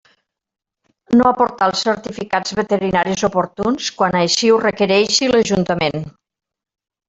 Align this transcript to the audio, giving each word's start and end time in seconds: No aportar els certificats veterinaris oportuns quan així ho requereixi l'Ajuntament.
No 1.19 1.25
aportar 1.31 1.67
els 1.71 1.83
certificats 1.87 2.55
veterinaris 2.61 3.25
oportuns 3.29 3.93
quan 4.01 4.19
així 4.25 4.53
ho 4.55 4.59
requereixi 4.67 5.31
l'Ajuntament. 5.33 6.11